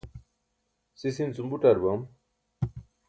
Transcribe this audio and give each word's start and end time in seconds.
sis 0.99 1.17
in 1.23 1.31
cum 1.35 1.47
buṭ 1.51 1.63
ar 1.69 1.77
bam 1.83 2.01